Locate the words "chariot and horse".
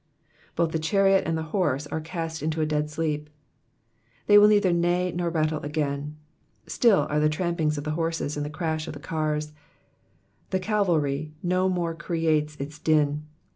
0.79-1.85